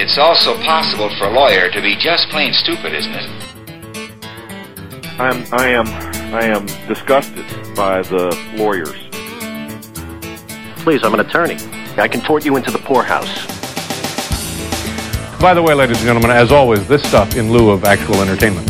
[0.00, 3.28] It's also possible for a lawyer to be just plain stupid, isn't it?
[5.18, 5.88] I'm, I am,
[6.32, 7.44] I am disgusted
[7.74, 8.94] by the lawyers.
[10.84, 11.56] Please, I'm an attorney.
[11.96, 13.26] I can tort you into the poorhouse.
[15.40, 18.68] By the way, ladies and gentlemen, as always, this stuff in lieu of actual entertainment.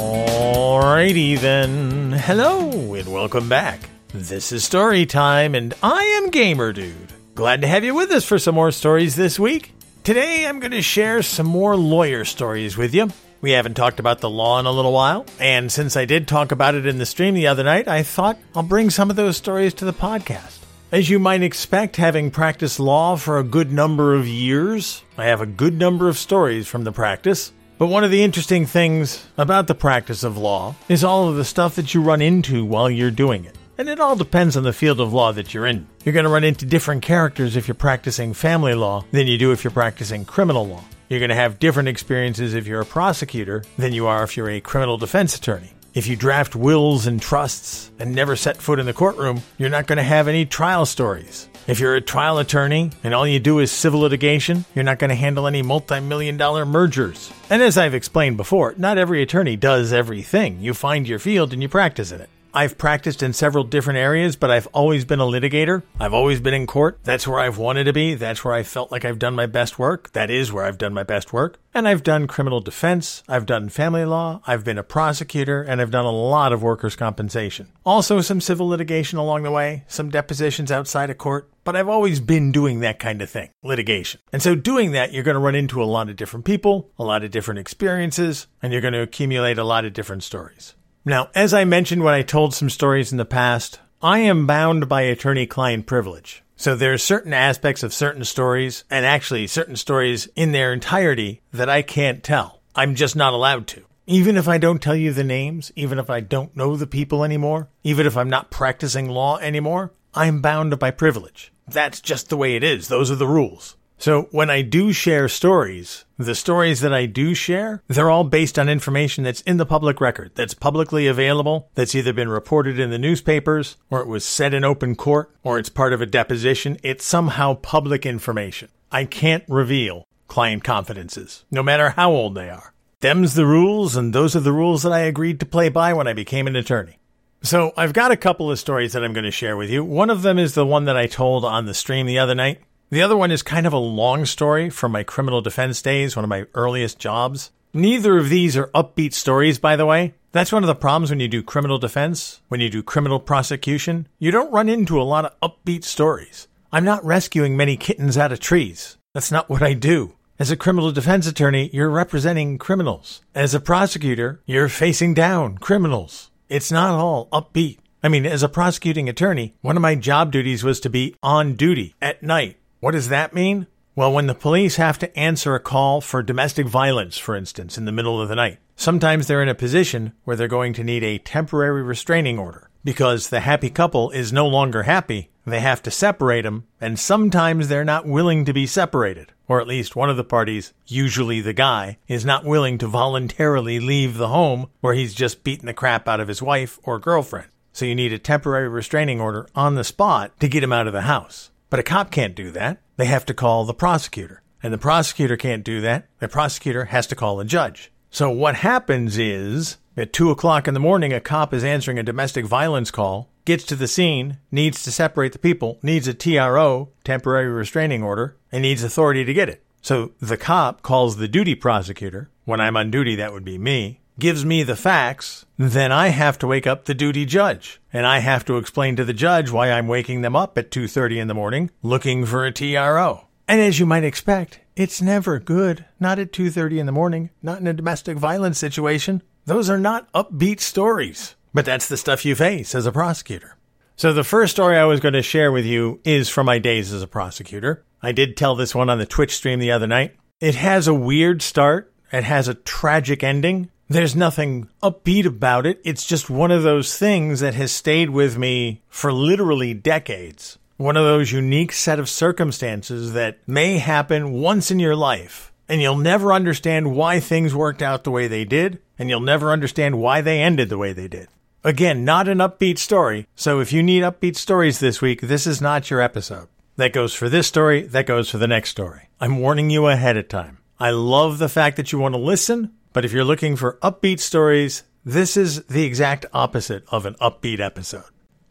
[0.00, 2.10] Alrighty then.
[2.10, 3.88] Hello and welcome back.
[4.08, 7.12] This is Story Time, and I am Gamer Dude.
[7.36, 9.73] Glad to have you with us for some more stories this week.
[10.04, 13.08] Today, I'm going to share some more lawyer stories with you.
[13.40, 16.52] We haven't talked about the law in a little while, and since I did talk
[16.52, 19.38] about it in the stream the other night, I thought I'll bring some of those
[19.38, 20.58] stories to the podcast.
[20.92, 25.40] As you might expect, having practiced law for a good number of years, I have
[25.40, 27.54] a good number of stories from the practice.
[27.78, 31.46] But one of the interesting things about the practice of law is all of the
[31.46, 33.56] stuff that you run into while you're doing it.
[33.76, 35.88] And it all depends on the field of law that you're in.
[36.04, 39.50] You're going to run into different characters if you're practicing family law than you do
[39.50, 40.84] if you're practicing criminal law.
[41.08, 44.50] You're going to have different experiences if you're a prosecutor than you are if you're
[44.50, 45.70] a criminal defense attorney.
[45.92, 49.86] If you draft wills and trusts and never set foot in the courtroom, you're not
[49.86, 51.48] going to have any trial stories.
[51.66, 55.10] If you're a trial attorney and all you do is civil litigation, you're not going
[55.10, 57.32] to handle any multi million dollar mergers.
[57.50, 60.60] And as I've explained before, not every attorney does everything.
[60.60, 62.28] You find your field and you practice in it.
[62.56, 65.82] I've practiced in several different areas, but I've always been a litigator.
[65.98, 67.00] I've always been in court.
[67.02, 68.14] That's where I've wanted to be.
[68.14, 70.12] That's where I felt like I've done my best work.
[70.12, 71.58] That is where I've done my best work.
[71.74, 73.24] And I've done criminal defense.
[73.28, 74.40] I've done family law.
[74.46, 77.72] I've been a prosecutor and I've done a lot of workers' compensation.
[77.84, 81.50] Also some civil litigation along the way, some depositions outside of court.
[81.64, 84.20] But I've always been doing that kind of thing, litigation.
[84.32, 87.04] And so doing that, you're going to run into a lot of different people, a
[87.04, 90.76] lot of different experiences, and you're going to accumulate a lot of different stories.
[91.06, 94.88] Now, as I mentioned when I told some stories in the past, I am bound
[94.88, 96.42] by attorney client privilege.
[96.56, 101.42] So there are certain aspects of certain stories, and actually certain stories in their entirety,
[101.52, 102.62] that I can't tell.
[102.74, 103.84] I'm just not allowed to.
[104.06, 107.22] Even if I don't tell you the names, even if I don't know the people
[107.22, 111.52] anymore, even if I'm not practicing law anymore, I'm bound by privilege.
[111.68, 112.88] That's just the way it is.
[112.88, 113.76] Those are the rules.
[113.98, 118.58] So when I do share stories, the stories that I do share, they're all based
[118.58, 122.90] on information that's in the public record, that's publicly available, that's either been reported in
[122.90, 126.78] the newspapers, or it was said in open court, or it's part of a deposition.
[126.82, 128.68] It's somehow public information.
[128.90, 132.74] I can't reveal client confidences, no matter how old they are.
[133.00, 136.08] Them's the rules, and those are the rules that I agreed to play by when
[136.08, 136.98] I became an attorney.
[137.42, 139.84] So I've got a couple of stories that I'm going to share with you.
[139.84, 142.62] One of them is the one that I told on the stream the other night.
[142.90, 146.24] The other one is kind of a long story from my criminal defense days, one
[146.24, 147.50] of my earliest jobs.
[147.72, 150.14] Neither of these are upbeat stories, by the way.
[150.32, 154.06] That's one of the problems when you do criminal defense, when you do criminal prosecution.
[154.18, 156.46] You don't run into a lot of upbeat stories.
[156.72, 158.96] I'm not rescuing many kittens out of trees.
[159.12, 160.14] That's not what I do.
[160.38, 163.22] As a criminal defense attorney, you're representing criminals.
[163.34, 166.30] As a prosecutor, you're facing down criminals.
[166.48, 167.78] It's not all upbeat.
[168.02, 171.54] I mean, as a prosecuting attorney, one of my job duties was to be on
[171.54, 173.66] duty at night what does that mean?
[173.96, 177.86] Well, when the police have to answer a call for domestic violence, for instance, in
[177.86, 181.02] the middle of the night, sometimes they're in a position where they're going to need
[181.02, 185.30] a temporary restraining order because the happy couple is no longer happy.
[185.46, 189.32] They have to separate them, and sometimes they're not willing to be separated.
[189.48, 193.80] Or at least one of the parties, usually the guy, is not willing to voluntarily
[193.80, 197.48] leave the home where he's just beaten the crap out of his wife or girlfriend.
[197.72, 200.92] So you need a temporary restraining order on the spot to get him out of
[200.92, 201.50] the house.
[201.74, 202.78] But a cop can't do that.
[202.98, 204.42] They have to call the prosecutor.
[204.62, 206.06] And the prosecutor can't do that.
[206.20, 207.90] The prosecutor has to call a judge.
[208.10, 212.04] So what happens is at two o'clock in the morning, a cop is answering a
[212.04, 216.90] domestic violence call, gets to the scene, needs to separate the people, needs a TRO,
[217.02, 219.64] temporary restraining order, and needs authority to get it.
[219.82, 222.30] So the cop calls the duty prosecutor.
[222.44, 226.38] When I'm on duty, that would be me gives me the facts, then I have
[226.38, 227.80] to wake up the duty judge.
[227.92, 231.18] And I have to explain to the judge why I'm waking them up at 2:30
[231.18, 233.26] in the morning looking for a TRO.
[233.46, 235.84] And as you might expect, it's never good.
[236.00, 239.22] Not at 2:30 in the morning, not in a domestic violence situation.
[239.46, 241.34] Those are not upbeat stories.
[241.52, 243.56] But that's the stuff you face as a prosecutor.
[243.96, 246.92] So the first story I was going to share with you is from my days
[246.92, 247.84] as a prosecutor.
[248.02, 250.16] I did tell this one on the Twitch stream the other night.
[250.40, 251.92] It has a weird start.
[252.12, 253.70] It has a tragic ending.
[253.88, 255.80] There's nothing upbeat about it.
[255.84, 260.58] It's just one of those things that has stayed with me for literally decades.
[260.76, 265.52] One of those unique set of circumstances that may happen once in your life.
[265.68, 269.52] And you'll never understand why things worked out the way they did, and you'll never
[269.52, 271.28] understand why they ended the way they did.
[271.62, 275.62] Again, not an upbeat story, so if you need upbeat stories this week, this is
[275.62, 276.48] not your episode.
[276.76, 277.82] That goes for this story.
[277.82, 279.08] That goes for the next story.
[279.20, 280.58] I'm warning you ahead of time.
[280.78, 284.20] I love the fact that you want to listen, but if you're looking for upbeat
[284.20, 288.04] stories, this is the exact opposite of an upbeat episode.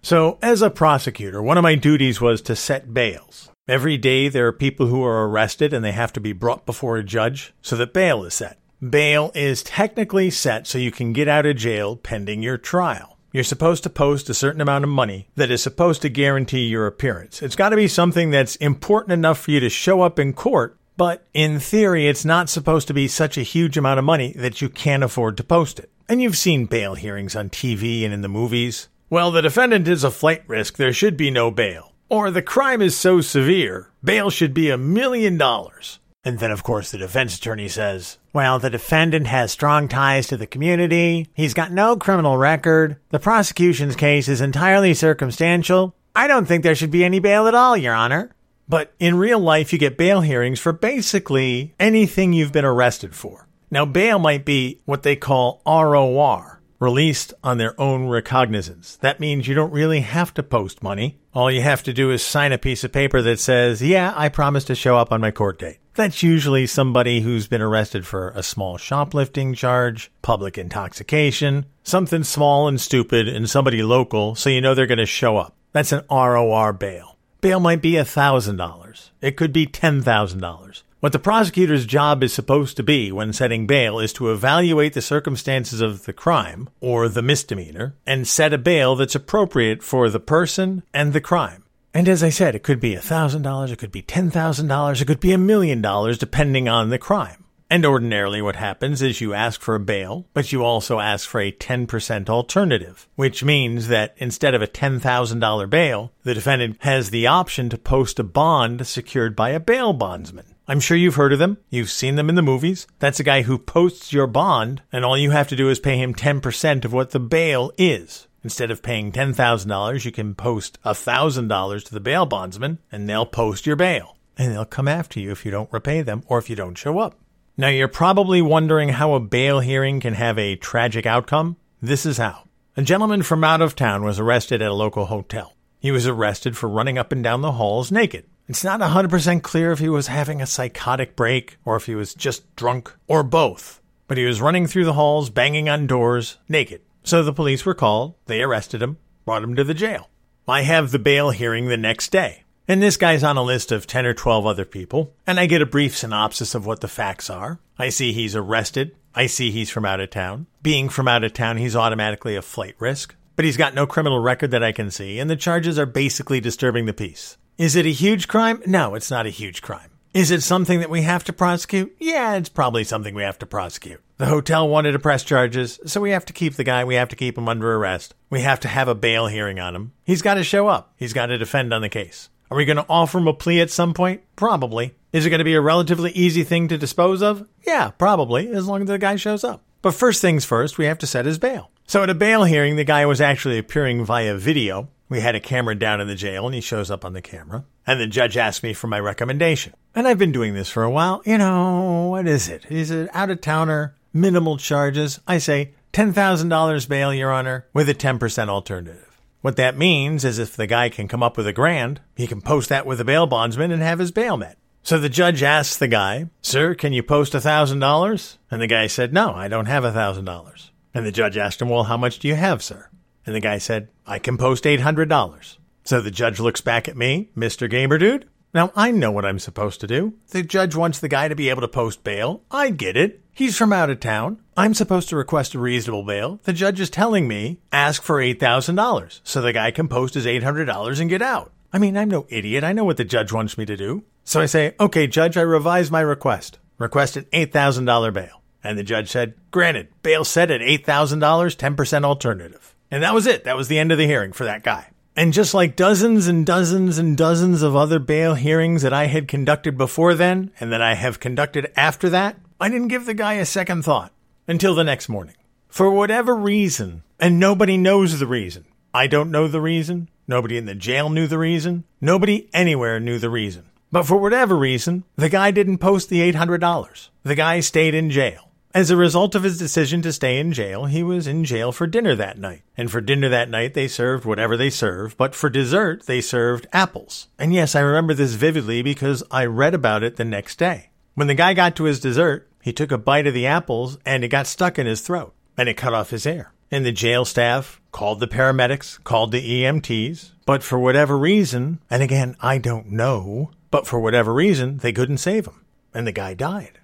[0.03, 3.49] So, as a prosecutor, one of my duties was to set bails.
[3.67, 6.97] Every day there are people who are arrested and they have to be brought before
[6.97, 8.59] a judge so that bail is set.
[8.87, 13.17] Bail is technically set so you can get out of jail pending your trial.
[13.31, 16.85] You're supposed to post a certain amount of money that is supposed to guarantee your
[16.85, 17.41] appearance.
[17.41, 20.77] It's got to be something that's important enough for you to show up in court,
[20.97, 24.61] but in theory, it's not supposed to be such a huge amount of money that
[24.61, 25.89] you can't afford to post it.
[26.07, 28.89] And you've seen bail hearings on TV and in the movies.
[29.09, 31.93] Well, the defendant is a flight risk, there should be no bail.
[32.09, 35.99] Or the crime is so severe, bail should be a million dollars.
[36.25, 40.37] And then, of course, the defense attorney says, well, the defendant has strong ties to
[40.37, 41.27] the community.
[41.33, 42.97] He's got no criminal record.
[43.09, 45.95] The prosecution's case is entirely circumstantial.
[46.15, 48.31] I don't think there should be any bail at all, Your Honor.
[48.67, 53.47] But in real life, you get bail hearings for basically anything you've been arrested for.
[53.69, 58.97] Now, bail might be what they call ROR, released on their own recognizance.
[58.97, 61.17] That means you don't really have to post money.
[61.33, 64.29] All you have to do is sign a piece of paper that says, yeah, I
[64.29, 65.79] promise to show up on my court date.
[65.95, 72.67] That's usually somebody who's been arrested for a small shoplifting charge, public intoxication, something small
[72.67, 75.55] and stupid, and somebody local, so you know they're going to show up.
[75.71, 77.12] That's an ROR bail.
[77.43, 79.09] Bail might be $1,000.
[79.19, 80.83] It could be $10,000.
[81.01, 85.01] What the prosecutor's job is supposed to be when setting bail is to evaluate the
[85.01, 90.21] circumstances of the crime or the misdemeanor and set a bail that's appropriate for the
[90.21, 91.65] person and the crime.
[91.93, 95.33] And as I said, it could be $1,000, it could be $10,000, it could be
[95.33, 97.42] a million dollars depending on the crime.
[97.73, 101.41] And ordinarily what happens is you ask for a bail, but you also ask for
[101.41, 107.25] a 10% alternative, which means that instead of a $10,000 bail, the defendant has the
[107.25, 110.53] option to post a bond secured by a bail bondsman.
[110.67, 111.57] I'm sure you've heard of them.
[111.71, 112.85] You've seen them in the movies.
[112.99, 115.97] That's a guy who posts your bond, and all you have to do is pay
[115.97, 118.27] him 10% of what the bail is.
[118.43, 123.65] Instead of paying $10,000, you can post $1,000 to the bail bondsman, and they'll post
[123.65, 124.15] your bail.
[124.37, 126.99] And they'll come after you if you don't repay them or if you don't show
[126.99, 127.15] up.
[127.55, 131.57] Now, you're probably wondering how a bail hearing can have a tragic outcome.
[131.81, 132.47] This is how.
[132.75, 135.53] A gentleman from out of town was arrested at a local hotel.
[135.79, 138.25] He was arrested for running up and down the halls naked.
[138.47, 142.15] It's not 100% clear if he was having a psychotic break or if he was
[142.15, 143.79] just drunk or both.
[144.07, 146.81] But he was running through the halls, banging on doors, naked.
[147.03, 150.09] So the police were called, they arrested him, brought him to the jail.
[150.47, 152.45] I have the bail hearing the next day.
[152.67, 155.61] And this guy's on a list of 10 or 12 other people, and I get
[155.61, 157.59] a brief synopsis of what the facts are.
[157.77, 158.95] I see he's arrested.
[159.13, 160.47] I see he's from out of town.
[160.61, 163.15] Being from out of town, he's automatically a flight risk.
[163.35, 166.39] But he's got no criminal record that I can see, and the charges are basically
[166.39, 167.37] disturbing the peace.
[167.57, 168.61] Is it a huge crime?
[168.65, 169.89] No, it's not a huge crime.
[170.13, 171.95] Is it something that we have to prosecute?
[171.99, 173.99] Yeah, it's probably something we have to prosecute.
[174.17, 176.85] The hotel wanted to press charges, so we have to keep the guy.
[176.85, 178.13] We have to keep him under arrest.
[178.29, 179.93] We have to have a bail hearing on him.
[180.03, 180.93] He's got to show up.
[180.95, 182.29] He's got to defend on the case.
[182.53, 184.21] Are we going to offer him a plea at some point?
[184.35, 184.93] Probably.
[185.11, 187.47] Is it going to be a relatively easy thing to dispose of?
[187.65, 189.63] Yeah, probably, as long as the guy shows up.
[189.81, 191.71] But first things first, we have to set his bail.
[191.87, 194.89] So at a bail hearing, the guy was actually appearing via video.
[195.09, 197.65] We had a camera down in the jail and he shows up on the camera.
[197.87, 199.73] And the judge asked me for my recommendation.
[199.95, 201.23] And I've been doing this for a while.
[201.25, 202.67] You know, what is it?
[202.69, 205.19] Is it out of towner, minimal charges?
[205.27, 209.12] I say $10,000 bail, Your Honor, with a 10% alternative.
[209.43, 212.39] What that means is if the guy can come up with a grand, he can
[212.39, 214.57] post that with a bail bondsman and have his bail met.
[214.83, 218.37] So the judge asks the guy, Sir, can you post a $1,000?
[218.49, 220.69] And the guy said, No, I don't have a $1,000.
[220.93, 222.87] And the judge asked him, Well, how much do you have, sir?
[223.25, 225.57] And the guy said, I can post $800.
[225.83, 227.69] So the judge looks back at me, Mr.
[227.69, 228.29] Gamer Dude.
[228.53, 230.13] Now I know what I'm supposed to do.
[230.29, 232.43] The judge wants the guy to be able to post bail.
[232.51, 233.21] I get it.
[233.33, 234.39] He's from out of town.
[234.55, 236.39] I'm supposed to request a reasonable bail.
[236.43, 240.99] The judge is telling me, ask for $8,000 so the guy can post his $800
[240.99, 241.51] and get out.
[241.71, 242.63] I mean, I'm no idiot.
[242.63, 244.03] I know what the judge wants me to do.
[244.23, 246.59] So I say, okay, judge, I revise my request.
[246.77, 248.43] Request an $8,000 bail.
[248.63, 252.75] And the judge said, granted, bail set at $8,000, 10% alternative.
[252.91, 253.43] And that was it.
[253.45, 254.91] That was the end of the hearing for that guy.
[255.15, 259.27] And just like dozens and dozens and dozens of other bail hearings that I had
[259.27, 263.33] conducted before then and that I have conducted after that, I didn't give the guy
[263.33, 264.11] a second thought
[264.47, 265.35] until the next morning.
[265.67, 268.65] For whatever reason, and nobody knows the reason.
[268.93, 270.09] I don't know the reason.
[270.27, 271.83] Nobody in the jail knew the reason.
[272.01, 273.65] Nobody anywhere knew the reason.
[273.91, 277.09] But for whatever reason, the guy didn't post the $800.
[277.23, 278.49] The guy stayed in jail.
[278.75, 281.85] As a result of his decision to stay in jail, he was in jail for
[281.85, 282.63] dinner that night.
[282.75, 286.65] And for dinner that night, they served whatever they served, but for dessert, they served
[286.73, 287.27] apples.
[287.37, 290.89] And yes, I remember this vividly because I read about it the next day.
[291.13, 294.23] When the guy got to his dessert, he took a bite of the apples and
[294.23, 296.51] it got stuck in his throat and it cut off his air.
[296.71, 302.01] And the jail staff called the paramedics, called the EMTs, but for whatever reason, and
[302.01, 305.63] again, I don't know, but for whatever reason, they couldn't save him.
[305.93, 306.79] And the guy died.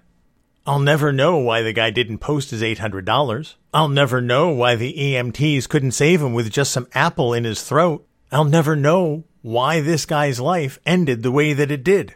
[0.70, 3.54] I'll never know why the guy didn't post his $800.
[3.74, 7.64] I'll never know why the EMTs couldn't save him with just some apple in his
[7.64, 8.06] throat.
[8.30, 12.14] I'll never know why this guy's life ended the way that it did.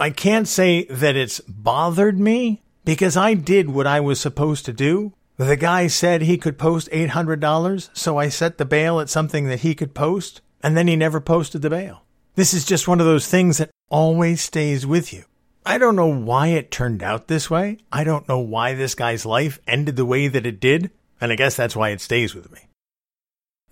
[0.00, 4.72] I can't say that it's bothered me because I did what I was supposed to
[4.72, 5.12] do.
[5.36, 9.60] The guy said he could post $800, so I set the bail at something that
[9.60, 12.02] he could post, and then he never posted the bail.
[12.34, 15.26] This is just one of those things that always stays with you.
[15.66, 17.78] I don't know why it turned out this way.
[17.90, 20.90] I don't know why this guy's life ended the way that it did,
[21.20, 22.60] and I guess that's why it stays with me.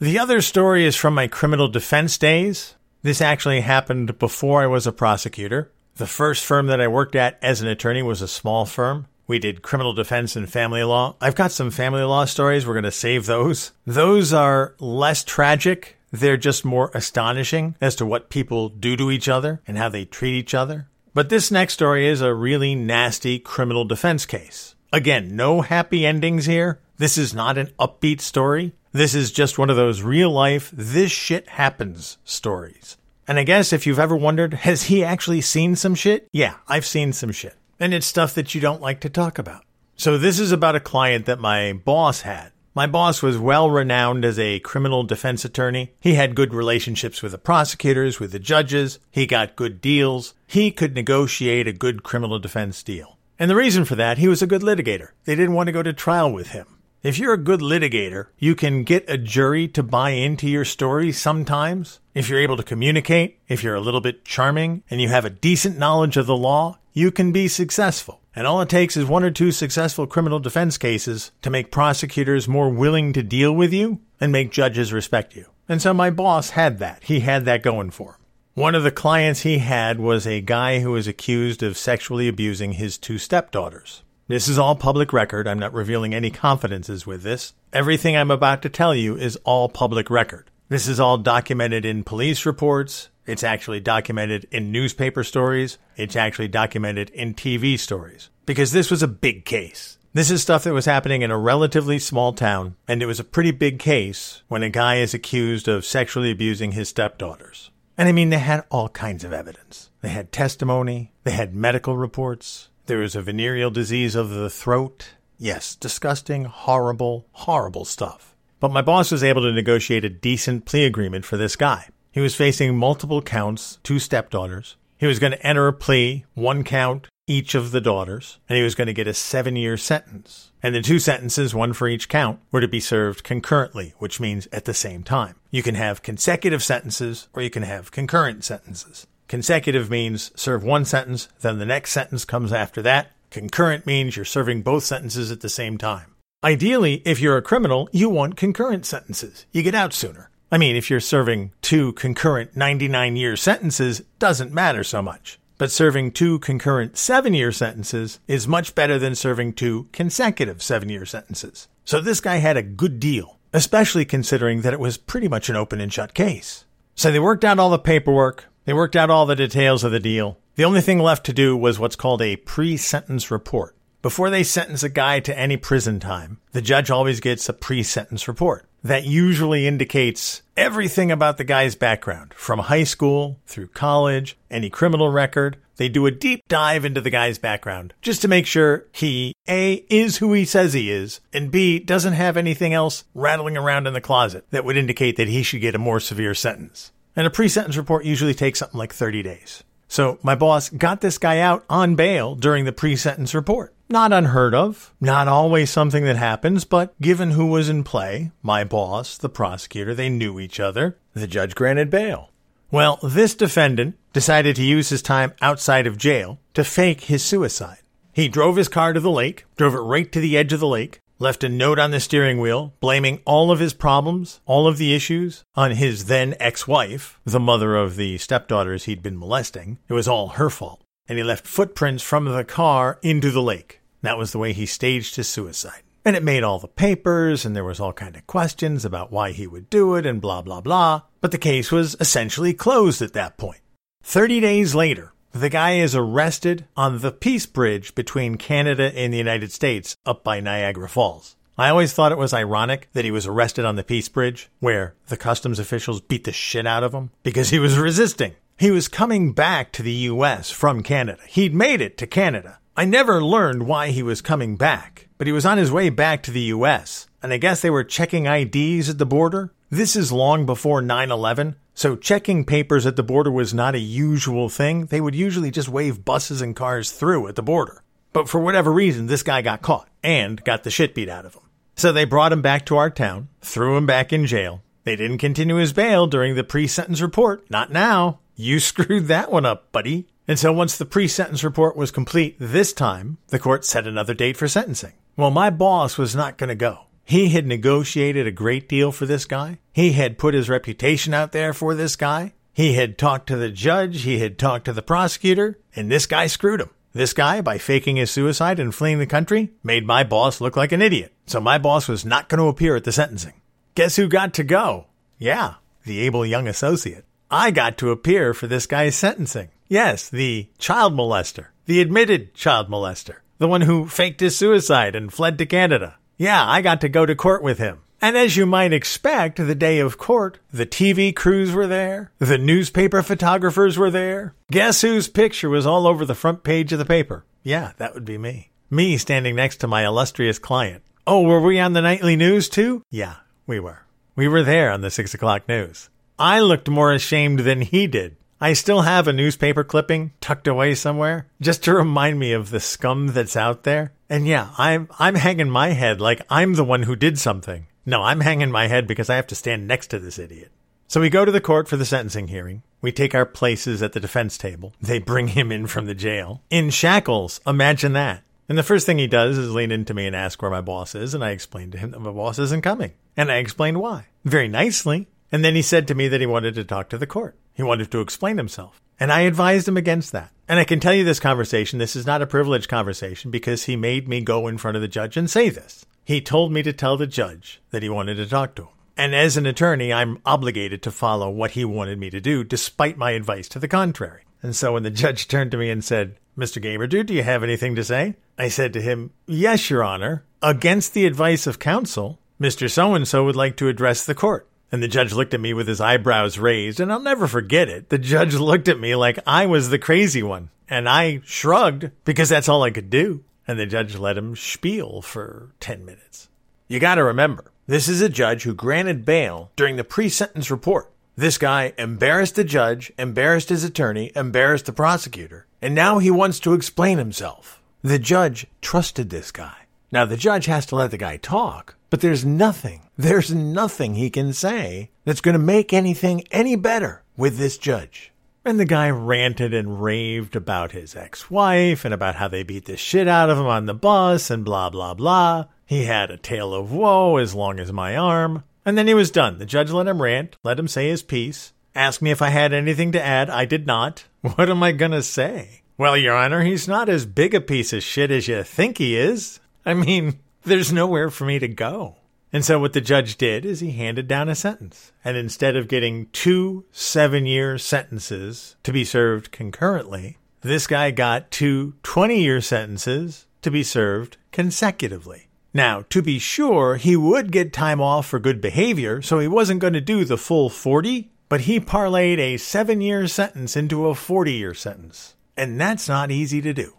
[0.01, 2.77] The other story is from my criminal defense days.
[3.03, 5.71] This actually happened before I was a prosecutor.
[5.97, 9.07] The first firm that I worked at as an attorney was a small firm.
[9.27, 11.17] We did criminal defense and family law.
[11.21, 12.67] I've got some family law stories.
[12.67, 13.73] We're going to save those.
[13.87, 15.99] Those are less tragic.
[16.11, 20.07] They're just more astonishing as to what people do to each other and how they
[20.07, 20.89] treat each other.
[21.15, 24.75] But this next story is a really nasty criminal defense case.
[24.93, 26.81] Again, no happy endings here.
[26.97, 28.73] This is not an upbeat story.
[28.93, 32.97] This is just one of those real life, this shit happens stories.
[33.29, 36.29] And I guess if you've ever wondered, has he actually seen some shit?
[36.33, 37.57] Yeah, I've seen some shit.
[37.79, 39.65] And it's stuff that you don't like to talk about.
[39.97, 42.53] So this is about a client that my boss had.
[42.75, 45.93] My boss was well renowned as a criminal defense attorney.
[46.01, 48.99] He had good relationships with the prosecutors, with the judges.
[49.11, 50.33] He got good deals.
[50.47, 53.19] He could negotiate a good criminal defense deal.
[53.39, 55.09] And the reason for that, he was a good litigator.
[55.27, 56.79] They didn't want to go to trial with him.
[57.03, 61.13] If you're a good litigator, you can get a jury to buy into your story
[61.13, 62.01] sometimes.
[62.15, 65.31] If you're able to communicate, if you're a little bit charming, and you have a
[65.31, 68.22] decent knowledge of the law, you can be successful.
[68.35, 72.49] And all it takes is one or two successful criminal defense cases to make prosecutors
[72.49, 75.47] more willing to deal with you and make judges respect you.
[75.69, 77.03] And so my boss had that.
[77.05, 78.17] He had that going for him.
[78.55, 82.73] One of the clients he had was a guy who was accused of sexually abusing
[82.73, 84.03] his two stepdaughters.
[84.29, 85.49] This is all public record.
[85.49, 87.55] I'm not revealing any confidences with this.
[87.73, 90.51] Everything I'm about to tell you is all public record.
[90.73, 95.77] This is all documented in police reports, it's actually documented in newspaper stories.
[95.99, 99.99] It's actually documented in TV stories because this was a big case.
[100.15, 103.25] This is stuff that was happening in a relatively small town, and it was a
[103.25, 107.71] pretty big case when a guy is accused of sexually abusing his stepdaughters.
[107.99, 109.91] And I mean, they had all kinds of evidence.
[110.01, 115.17] They had testimony, they had medical reports, there was a venereal disease of the throat.
[115.37, 118.32] Yes, disgusting, horrible, horrible stuff.
[118.63, 121.89] But my boss was able to negotiate a decent plea agreement for this guy.
[122.13, 124.77] He was facing multiple counts, two stepdaughters.
[124.99, 128.63] He was going to enter a plea, one count each of the daughters, and he
[128.63, 130.53] was going to get a seven year sentence.
[130.63, 134.47] And the two sentences, one for each count, were to be served concurrently, which means
[134.53, 135.35] at the same time.
[135.51, 139.09] You can have consecutive sentences or you can have concurrent sentences.
[139.27, 143.11] Consecutive means serve one sentence, then the next sentence comes after that.
[143.31, 146.12] Concurrent means you're serving both sentences at the same time.
[146.45, 149.47] Ideally, if you're a criminal, you want concurrent sentences.
[149.53, 150.29] You get out sooner.
[150.51, 155.39] I mean, if you're serving two concurrent 99 year sentences, doesn't matter so much.
[155.57, 160.89] But serving two concurrent seven year sentences is much better than serving two consecutive seven
[160.89, 161.69] year sentences.
[161.85, 165.55] So this guy had a good deal, especially considering that it was pretty much an
[165.55, 166.65] open and shut case.
[166.97, 170.01] So they worked out all the paperwork, they worked out all the details of the
[170.01, 170.39] deal.
[170.57, 173.77] The only thing left to do was what's called a pre sentence report.
[174.03, 177.85] Before they sentence a guy to any prison time, the judge always gets a pre
[177.85, 184.37] sentence report that usually indicates everything about the guy's background from high school through college,
[184.51, 185.57] any criminal record.
[185.77, 189.85] They do a deep dive into the guy's background just to make sure he A
[189.89, 193.95] is who he says he is and B doesn't have anything else rattling around in
[193.95, 196.91] the closet that would indicate that he should get a more severe sentence.
[197.15, 199.63] And a pre-sentence report usually takes something like 30 days.
[199.87, 203.75] So my boss got this guy out on bail during the pre-sentence report.
[203.93, 208.65] Not unheard of, not always something that happens, but given who was in play, my
[208.65, 212.31] boss, the prosecutor, they knew each other, the judge granted bail.
[212.71, 217.81] Well, this defendant decided to use his time outside of jail to fake his suicide.
[218.15, 220.67] He drove his car to the lake, drove it right to the edge of the
[220.67, 224.79] lake, left a note on the steering wheel blaming all of his problems, all of
[224.79, 229.77] the issues on his then ex-wife, the mother of the stepdaughters he'd been molesting.
[229.87, 230.83] It was all her fault.
[231.07, 233.81] And he left footprints from the car into the lake.
[234.03, 235.83] That was the way he staged his suicide.
[236.05, 239.31] And it made all the papers, and there was all kind of questions about why
[239.31, 241.03] he would do it, and blah, blah, blah.
[241.21, 243.61] But the case was essentially closed at that point.
[244.03, 249.19] 30 days later, the guy is arrested on the Peace Bridge between Canada and the
[249.19, 251.37] United States up by Niagara Falls.
[251.57, 254.95] I always thought it was ironic that he was arrested on the Peace Bridge, where
[255.07, 258.35] the customs officials beat the shit out of him because he was resisting.
[258.59, 261.23] He was coming back to the US from Canada.
[261.29, 262.59] He'd made it to Canada.
[262.75, 266.23] I never learned why he was coming back, but he was on his way back
[266.23, 267.07] to the US.
[267.23, 269.53] And I guess they were checking IDs at the border.
[269.69, 273.79] This is long before 9 11, so checking papers at the border was not a
[273.79, 274.87] usual thing.
[274.87, 277.83] They would usually just wave buses and cars through at the border.
[278.15, 281.35] But for whatever reason, this guy got caught and got the shit beat out of
[281.35, 281.43] him.
[281.77, 284.63] So they brought him back to our town, threw him back in jail.
[284.85, 287.51] They didn't continue his bail during the pre sentence report.
[287.51, 288.21] Not now.
[288.35, 290.07] You screwed that one up, buddy.
[290.29, 294.15] And so once the pre sentence report was complete this time, the court set another
[294.15, 294.93] date for sentencing.
[295.17, 296.87] Well, my boss was not going to go.
[297.05, 299.59] He had negotiated a great deal for this guy.
[299.73, 302.33] He had put his reputation out there for this guy.
[302.53, 304.03] He had talked to the judge.
[304.03, 305.59] He had talked to the prosecutor.
[305.75, 306.71] And this guy screwed him.
[306.93, 310.73] This guy, by faking his suicide and fleeing the country, made my boss look like
[310.73, 311.13] an idiot.
[311.27, 313.41] So my boss was not going to appear at the sentencing.
[313.75, 314.87] Guess who got to go?
[315.19, 317.07] Yeah, the able young associate.
[317.31, 319.49] I got to appear for this guy's sentencing.
[319.73, 325.11] Yes, the child molester, the admitted child molester, the one who faked his suicide and
[325.11, 325.97] fled to Canada.
[326.19, 327.81] Yeah, I got to go to court with him.
[327.99, 332.37] And as you might expect, the day of court, the TV crews were there, the
[332.37, 334.35] newspaper photographers were there.
[334.51, 337.25] Guess whose picture was all over the front page of the paper?
[337.43, 338.51] Yeah, that would be me.
[338.69, 340.83] Me standing next to my illustrious client.
[341.07, 342.83] Oh, were we on the nightly news too?
[342.91, 343.15] Yeah,
[343.47, 343.87] we were.
[344.17, 345.89] We were there on the six o'clock news.
[346.19, 348.17] I looked more ashamed than he did.
[348.43, 352.59] I still have a newspaper clipping tucked away somewhere just to remind me of the
[352.59, 353.93] scum that's out there.
[354.11, 357.69] And yeah, I'm I'm hanging my head like I'm the one who did something.
[357.87, 360.51] No, I'm hanging my head because I have to stand next to this idiot.
[360.89, 362.65] So we go to the court for the sentencing hearing.
[362.81, 364.73] We take our places at the defense table.
[364.81, 366.43] They bring him in from the jail.
[366.51, 367.41] In shackles.
[367.47, 368.25] Imagine that.
[368.49, 370.97] And the first thing he does is lean into me and ask where my boss
[370.97, 372.95] is, and I explain to him that my boss isn't coming.
[373.17, 374.07] And I explained why.
[374.25, 375.07] Very nicely.
[375.31, 377.37] And then he said to me that he wanted to talk to the court.
[377.55, 378.81] He wanted to explain himself.
[378.99, 380.31] And I advised him against that.
[380.49, 383.77] And I can tell you this conversation, this is not a privileged conversation because he
[383.77, 385.85] made me go in front of the judge and say this.
[386.05, 388.69] He told me to tell the judge that he wanted to talk to him.
[388.97, 392.99] And as an attorney, I'm obligated to follow what he wanted me to do, despite
[392.99, 394.23] my advice to the contrary.
[394.43, 396.63] And so when the judge turned to me and said, Mr.
[396.63, 398.17] Gamerdude, do you have anything to say?
[398.39, 400.25] I said to him, Yes, Your Honor.
[400.43, 402.71] Against the advice of counsel, Mr.
[402.71, 404.49] So and so would like to address the court.
[404.73, 407.91] And the judge looked at me with his eyebrows raised, and I'll never forget it.
[407.91, 412.31] The judge looked at me like I was the crazy one, and I shrugged because
[412.31, 416.29] that's all I could do and the judge let him spiel for 10 minutes.
[416.69, 420.51] You got to remember, this is a judge who granted bail during the pre sentence
[420.51, 420.91] report.
[421.17, 426.41] This guy embarrassed the judge, embarrassed his attorney, embarrassed the prosecutor, and now he wants
[426.41, 427.61] to explain himself.
[427.83, 429.62] The judge trusted this guy.
[429.93, 434.09] Now, the judge has to let the guy talk, but there's nothing, there's nothing he
[434.09, 438.11] can say that's going to make anything any better with this judge.
[438.43, 442.65] And the guy ranted and raved about his ex wife and about how they beat
[442.65, 445.45] the shit out of him on the bus and blah, blah, blah.
[445.67, 448.45] He had a tale of woe as long as my arm.
[448.65, 449.39] And then he was done.
[449.39, 452.55] The judge let him rant, let him say his piece, asked me if I had
[452.55, 453.29] anything to add.
[453.29, 454.05] I did not.
[454.23, 455.63] What am I going to say?
[455.77, 458.97] Well, Your Honor, he's not as big a piece of shit as you think he
[458.97, 459.41] is.
[459.67, 461.97] I mean, there's nowhere for me to go.
[462.33, 464.93] And so what the judge did is he handed down a sentence.
[465.05, 471.31] And instead of getting two seven year sentences to be served concurrently, this guy got
[471.31, 475.29] two 20 year sentences to be served consecutively.
[475.55, 479.61] Now, to be sure, he would get time off for good behavior, so he wasn't
[479.61, 483.95] going to do the full 40, but he parlayed a seven year sentence into a
[483.95, 485.15] 40 year sentence.
[485.37, 486.75] And that's not easy to do.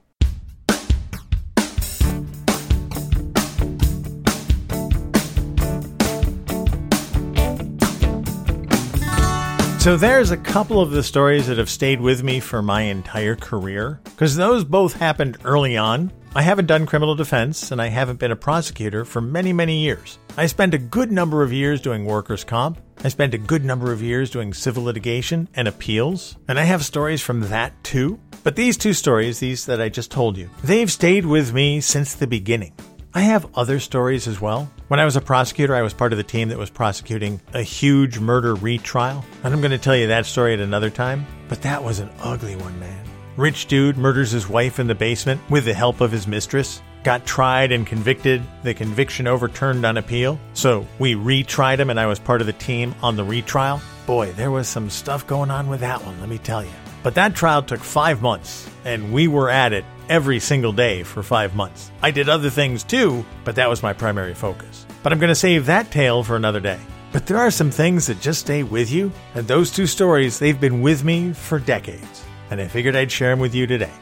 [9.83, 13.35] So there's a couple of the stories that have stayed with me for my entire
[13.35, 16.09] career, because those both happened early on.
[16.33, 20.19] I haven't done criminal defense, and I haven't been a prosecutor for many, many years.
[20.37, 22.79] I spent a good number of years doing workers' comp.
[23.03, 26.85] I spent a good number of years doing civil litigation and appeals, and I have
[26.85, 28.21] stories from that too.
[28.43, 32.13] But these two stories, these that I just told you, they've stayed with me since
[32.13, 32.71] the beginning.
[33.15, 34.71] I have other stories as well.
[34.87, 37.61] When I was a prosecutor, I was part of the team that was prosecuting a
[37.61, 39.23] huge murder retrial.
[39.43, 42.09] And I'm going to tell you that story at another time, but that was an
[42.19, 43.05] ugly one, man.
[43.37, 46.81] Rich dude murders his wife in the basement with the help of his mistress.
[47.03, 50.39] got tried and convicted, the conviction overturned on appeal.
[50.53, 53.81] So we retried him, and I was part of the team on the retrial.
[54.07, 56.71] Boy, there was some stuff going on with that one, let me tell you.
[57.03, 61.23] But that trial took five months, and we were at it every single day for
[61.23, 61.91] five months.
[62.01, 64.85] I did other things too, but that was my primary focus.
[65.01, 66.79] But I'm going to save that tale for another day.
[67.11, 70.59] But there are some things that just stay with you, and those two stories, they've
[70.59, 73.93] been with me for decades, and I figured I'd share them with you today.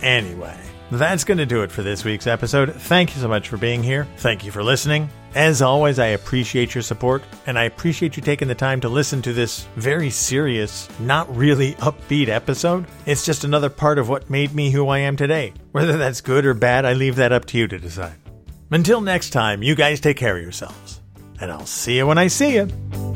[0.00, 0.58] Anyway,
[0.98, 2.74] that's going to do it for this week's episode.
[2.74, 4.06] Thank you so much for being here.
[4.18, 5.08] Thank you for listening.
[5.34, 9.22] As always, I appreciate your support, and I appreciate you taking the time to listen
[9.22, 12.86] to this very serious, not really upbeat episode.
[13.06, 15.54] It's just another part of what made me who I am today.
[15.72, 18.16] Whether that's good or bad, I leave that up to you to decide.
[18.70, 21.02] Until next time, you guys take care of yourselves
[21.42, 23.11] and I'll see you when I see you.